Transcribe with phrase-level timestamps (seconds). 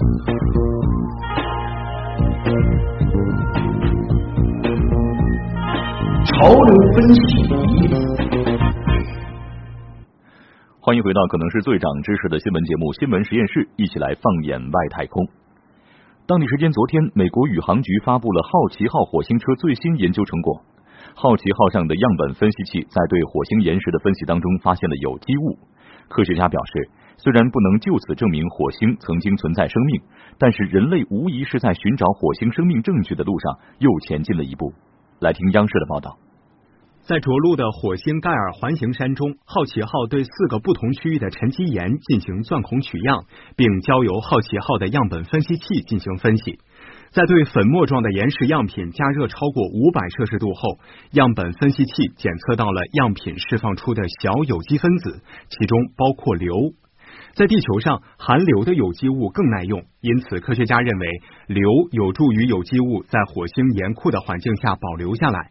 [0.00, 0.06] 潮
[6.48, 7.20] 流分析。
[10.80, 15.28] 欢迎回到可能是最长知识的新闻节目《新闻实验室》，一起来放眼外太空。
[16.26, 20.62] 当地时间昨天，美国宇航局发布了好奇号火星车最新研究成果。
[21.14, 25.58] 好奇号上的样本分析器在对火星岩石的分析当中发现了有机物。
[26.08, 26.88] 科学家表示，
[27.22, 30.00] 虽然不能就此证明火星曾经存在生命，
[30.38, 34.72] 但是人类无疑是在寻找火星生命证据的路上又前进了一步。
[35.20, 36.16] 来听央视的报道。
[37.02, 43.24] 在着陆的火星盖尔环形山中，好奇号对四个不同区域的沉积岩进行钻孔取样，
[43.56, 46.58] 并交由好奇号的样本分析器进行分析。
[47.10, 50.78] 在对粉末状的岩石样品加热超过五百摄氏度后，
[51.12, 56.72] 样本分析器检测到了样品释放出的小有机分子，其中包括硫。
[57.34, 61.06] 在地球上，含硫的有机物更耐用，因此科学家认为
[61.46, 65.50] 硫有助于有机物在火星严酷的环境下保留下来。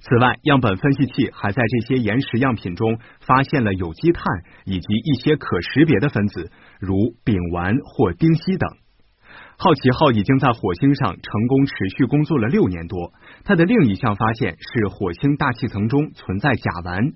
[0.00, 4.22] 此外，样本分析器还在这些岩石样品中发现了有机碳
[4.64, 8.68] 以及一些可识别的分子，如丙烷或丁烯等。
[9.56, 13.12] 好奇号已经在火星上成功持续工作了六年多。
[13.44, 17.14] 它的另一项发现是火星大气层中存在甲烷。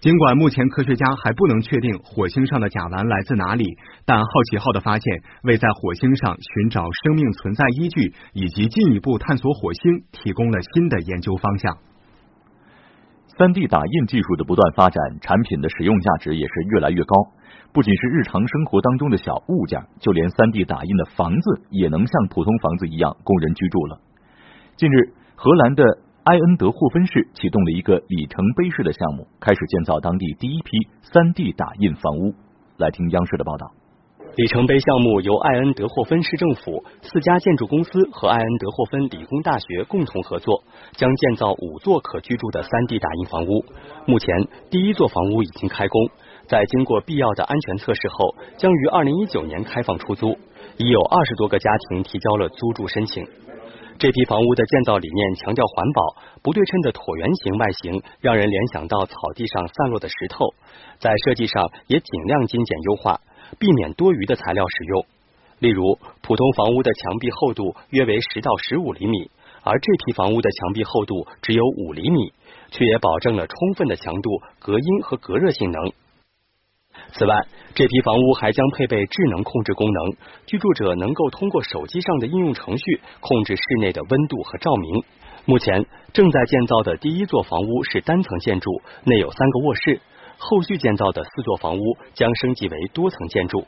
[0.00, 3.64] 尽管目前科学家还不能确定火星上的甲烷来自哪里，
[4.04, 11.76] 但好奇号的发现为在火星上寻找生命存在依据以及进一步探索火星提供了新的研究方向。
[13.38, 17.16] 三 D 打印技术的不断发展，产品的使用价值也是越来越高。
[17.72, 24.00] 不仅是日常生活当中的小物件，就连三 D 打印的房子也能像普通房子一样供人居住了。
[24.76, 25.82] 近日，荷兰的
[26.24, 30.70] 埃恩德霍芬市启动了一个里程碑式的项目，开始建造当地第一批
[31.02, 32.32] 三 D 打印房屋。
[32.76, 33.72] 来听央视的报道。
[34.36, 40.62] 里程碑项目由艾恩德霍芬市政府、四家建筑公司和艾恩德霍芬理工大学共同合作，
[40.92, 43.64] 将建造五座可居住的 3D 打印房屋。
[44.06, 46.08] 目前，第一座房屋已经开工，
[46.46, 50.38] 在经过必要的安全测试后，将于2019年开放出租。
[50.78, 53.26] 已有二十多个家庭提交了租住申请。
[53.98, 60.54] 这批房屋的建造理念强调环保，不对称的椭圆形外形让人联想到草地上散落的石头，
[60.98, 63.20] 在设计上也尽量精简优化。
[63.58, 65.06] 避免多余的材料使用，
[65.58, 69.30] 例如普通房屋的墙壁厚度约为十到十五厘米，
[69.62, 72.32] 而这批房屋的墙壁厚度只有五厘米，
[72.70, 75.92] 却也保证了充分的强度、隔音和隔热性能。
[77.12, 85.04] 此外，这批房屋还将配备智能控制功能，居住者能够通过手机上的应用程序控制室内的温度和照明。
[85.44, 88.70] 目前正在建造的第一座房屋是单层建筑，
[89.04, 90.00] 内有三个卧室。
[90.38, 91.82] 后续建造的四座房屋
[92.14, 93.64] 将升级为多层建筑。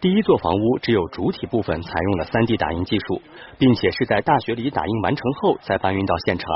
[0.00, 3.22] 第一座房屋只有主体部分采用了 3D 打印技术，
[3.58, 6.48] 并且是在大学里打印完成后再搬运到现场。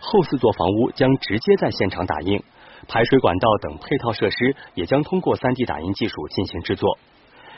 [0.00, 2.42] 后四座房屋将直接在现场打印，
[2.88, 6.98] 排水管道等配套设施也将通过 3D 打印技术进行制作。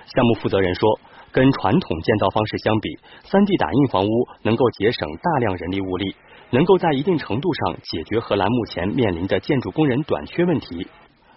[0.06, 1.00] 项目负责人说，
[1.32, 2.88] 跟传统建造方式相比
[3.28, 6.16] ，3D 打印房屋能够节省大量人力物力，
[6.50, 10.86] 能够在一定程度上解决荷兰目前面临的建筑工人短缺问题。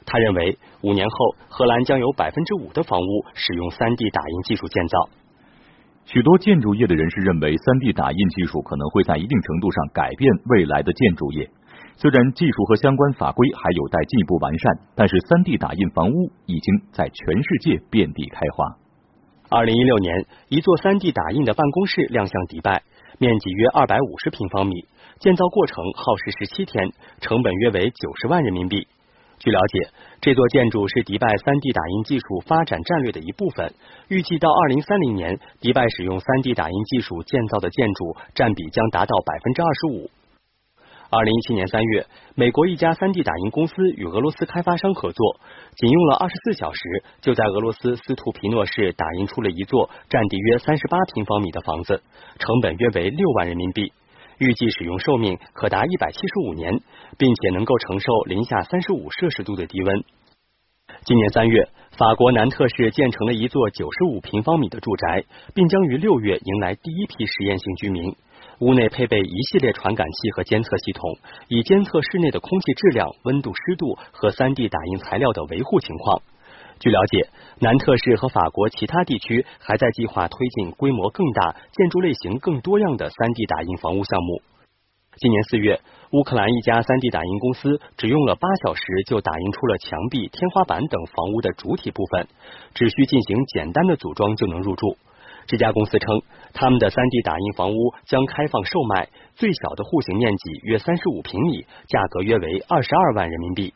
[0.06, 5.10] 他认为，五年后荷兰将有百分之五的房屋使用 3D 打印技术建造。
[6.06, 11.50] 许多建筑业的人士认为，3D 打印技术可能会在一定程度上改变未来的建筑业。
[11.98, 18.78] 虽然技术和相关法规还有待进一步完善，但是 3D 打印房屋已经在全世界遍地开花。
[19.50, 22.84] 二零一六年，一座 3D 打印的办公室亮相迪拜，
[23.20, 24.86] 面积约二百五十平方米，
[25.20, 28.88] 建造过程耗时十七天，成本约为九十万人民币。
[29.40, 29.90] 据了解，
[30.22, 33.74] 这座建筑是迪拜 3D 打印技术发展战略的一部分。
[34.08, 40.10] 预计到2030年，迪拜使用 3D 打印技术建造的建筑占比将达到百分之二十五。
[41.12, 45.42] 2017年3月，美国一家 3D 打印公司与俄罗斯开发商合作，
[45.76, 46.80] 仅用了24小时，
[47.20, 52.02] 就在俄罗斯斯图皮诺市打印出了一座占地约38平方米的房子，
[52.40, 53.92] 成本约为六万人民币。
[54.40, 56.80] 预计使用寿命可达一百七十五年，
[57.18, 60.06] 并且能够承受零下三十五摄氏度的低温。
[61.04, 61.68] 今年三月，
[61.98, 68.16] 法国南特市建成了一座九十五平方米的住宅，并将于六月迎来第一批实验性居民。
[68.60, 71.18] 屋内配备一系列传感器和监测系统，
[71.48, 76.22] 以监测室内的空气质量、温度、湿度和三 D 打印材料的维护情况。
[76.80, 77.30] 据了解，
[77.60, 84.42] 南特市和法国其他地区还在计划推进规模更大、建筑类型更多样的 3D 打印房屋项目。
[85.18, 92.28] 今年四月，乌克兰一家 3D 打印公司只用了八小时就打印出了墙壁、天花板等房屋的主体部分，
[92.74, 94.98] 只需进行简单的组装就能入住。
[95.48, 96.22] 这家公司称，
[96.54, 103.74] 他们的 3D 打印房屋将开放售卖，最小的户型面积约三十五平米，价格约为二十二万人民币。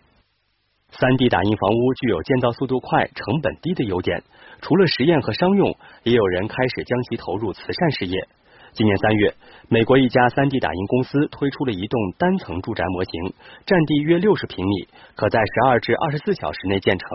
[0.93, 4.23] 3D 打印房屋具有建造速度快、成本低的优点，
[4.61, 8.27] 除了实验和商用，也有人开始将其投入慈善事业。
[8.71, 9.33] 今年三月，
[9.67, 13.33] 美国一家 3D 打印公司推出了一栋单层住宅模型，
[13.65, 17.07] 占地约六十平米，可在十二至二十四小时内建成。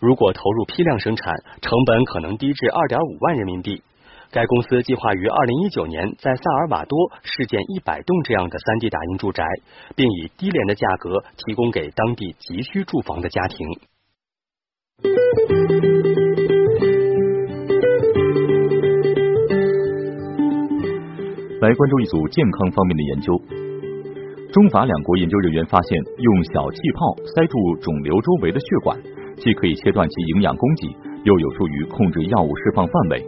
[0.00, 3.82] 如果投入批量生产，成本可能低至二点五万人民币。
[4.32, 9.44] 该公司计划于二零一九年在萨尔瓦多试建一百栋这样的三 D 打印住宅，
[9.94, 13.66] 并以低廉的价格提供给当地急需住房的家庭。
[21.60, 23.38] 来关注一组健康方面的研究。
[24.50, 28.98] 中法两国研究人员发现，用小气泡塞住肿瘤周围的血管，
[29.40, 30.94] 既可以切断其营养供给，
[31.24, 33.24] 又有助于控制药物释放范围。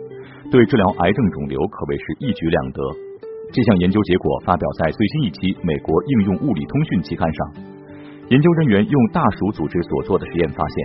[0.52, 2.80] 对治疗癌症肿瘤可谓是一举两得。
[3.50, 7.40] 这项研究结果发表在最新一期《美国应用物理通讯》期刊上。
[8.28, 10.76] 研究人员用大鼠组织所做的实验发现，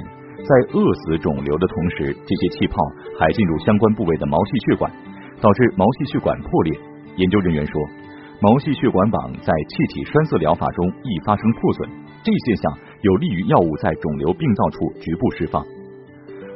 [0.43, 2.75] 在饿死肿瘤的同时，这些气泡
[3.19, 4.91] 还进入相关部位的毛细血管，
[5.39, 6.71] 导致毛细血管破裂。
[7.15, 7.75] 研究人员说，
[8.39, 11.89] 毛细血管网在气体栓塞疗法中易发生破损，
[12.23, 15.63] 这现象有利于药物在肿瘤病灶处局部释放。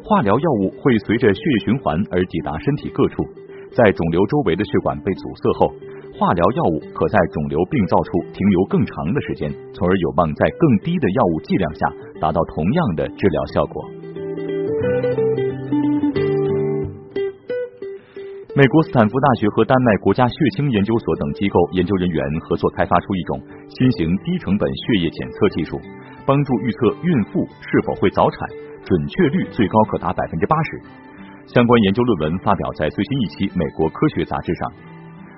[0.04, 3.24] 化疗药物会随着血液循环而抵达身体各处，
[3.72, 5.74] 在肿瘤周围的血管被阻塞后，
[6.18, 11.88] 化疗药物可在肿瘤病灶处停留更长的时间，从而有望在更低的药物剂量下
[12.20, 13.90] 达到同样的治疗效果。
[18.54, 23.40] 美国斯坦福大学和丹麦国家血清研究所等机构研究人员合作开发出一种
[23.70, 25.80] 新型低成本血液检测技术，
[26.32, 28.48] 帮助预测孕妇是否会早产。
[28.88, 30.82] 准确率最高可达百分之八十。
[31.46, 34.72] 相关研究论文发表在最新一期《美国科学杂志》上。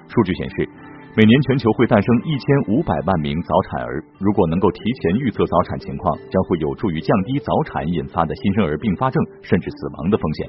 [0.05, 0.69] 数据显示，
[1.17, 4.05] 每年全球会诞生一千五百万名早产儿。
[4.21, 10.45] 如果能够提前预测早产情况，将会有助于降低早产引发的新生儿并发症甚至死亡的风险。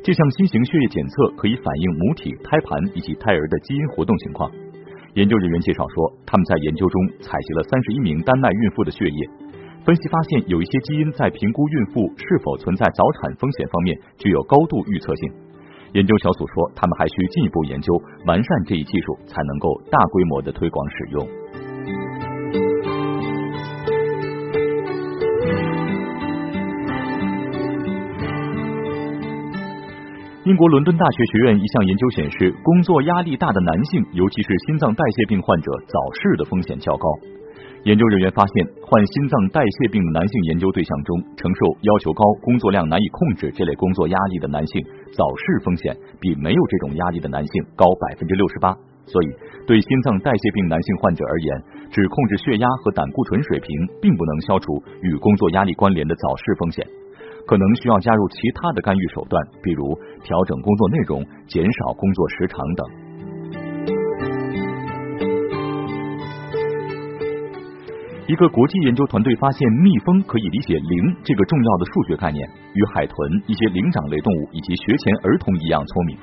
[0.00, 4.48] 这项新型血液检测可以反映母体、胎盘以及胎儿的基因活动情况。
[5.12, 9.20] 研究人员介绍说，他们在研究中采集了三十一名丹麦孕妇的血液。
[9.88, 15.32] 分析发现，有一些基因在评估孕妇是否存在早产风险方面具有高度预测性。
[15.94, 17.96] 研究小组说，他们还需进一步研究
[18.26, 21.26] 完善这一技术，才能够大规模的推广使用。
[30.44, 37.37] 英国伦敦大学学院一项研究显示，工作压力大的男性，尤其是心脏代谢病患者，早逝的风险较高。
[37.84, 48.74] 研究人员发现，患心脏代谢病的男性研究对象中，承受要求高、工作量难以控制这类工作压力的男性，早逝风险比没有这种压力的男性高百分之六十八。
[49.06, 49.28] 所以，
[49.66, 53.68] 对心脏代谢病男性患者而言，只控制血压和胆固醇水平，
[54.02, 56.86] 并不能消除与工作压力关联的早逝风险，
[57.46, 63.07] 可能需要加入其他的干预手段，比如调整工作内容、减少工作时长等。
[68.28, 73.16] 一个国际研究团队发现，蜜蜂可以理解零这个重要的数学概念，与海豚、
[73.46, 76.14] 一些灵长类动物以及学前儿童一样聪明。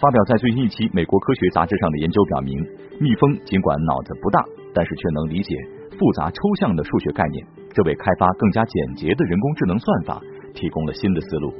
[0.00, 2.58] 发表在最新一期《美国科学杂志》上的研究表明，
[2.98, 4.42] 蜜蜂尽管脑子不大，
[4.74, 5.54] 但是却能理解
[5.96, 10.20] 复杂抽象的数学概念，这为开发更加简洁的人工智能算法
[10.52, 11.54] 提供了新的思路。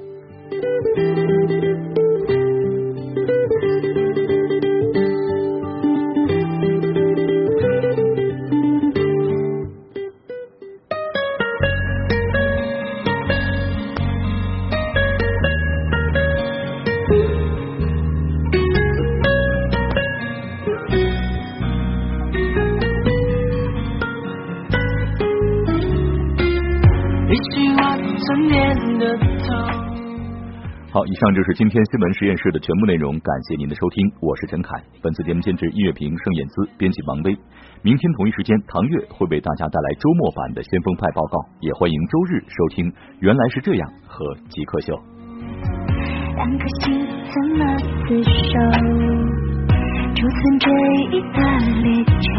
[30.92, 34.70] 好，以上就是今天新闻实验室的全部内容，感谢您的收听，我是陈凯。
[35.02, 37.36] 本次节目监制音乐评盛燕姿，编辑王威。
[37.82, 42.86] 明天同一时间，唐月会为大家带来周末版的先锋派报告，也欢迎周日收听
[43.18, 44.94] 《原来是这样》和极客秀。
[46.36, 47.66] 两颗心怎么
[48.06, 48.54] 厮守？
[50.14, 50.70] 就算这
[51.10, 51.38] 一个
[51.82, 52.30] 列强，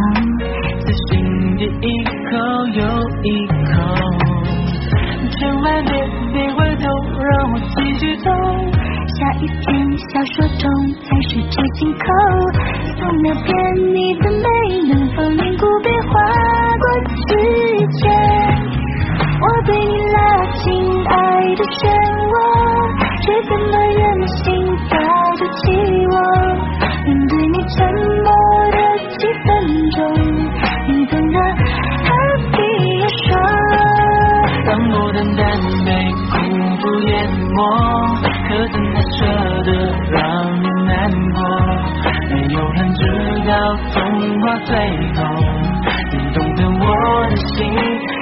[0.79, 1.19] 自信
[1.57, 2.31] 的一口
[2.79, 2.79] 又
[3.23, 3.75] 一口，
[5.41, 5.91] 千万别
[6.31, 6.85] 别回头。
[7.19, 10.69] 让我继续走，下一篇小说中
[11.01, 12.05] 才是知心口。
[12.99, 13.49] 从那遍
[13.91, 14.45] 你的美
[14.87, 16.13] 能否凝固，变化
[38.47, 39.25] 可怎么舍
[39.63, 39.69] 得
[40.09, 40.19] 让
[40.61, 41.39] 你难过？
[42.29, 42.99] 没有人知
[43.47, 43.51] 道
[43.93, 43.95] 童
[44.41, 44.69] 话最
[45.15, 45.19] 后，
[46.11, 46.85] 你懂得我
[47.29, 47.67] 的心，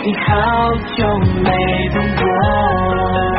[0.06, 0.28] 你好
[0.96, 1.00] 久
[1.44, 1.50] 没
[1.94, 3.39] 动过。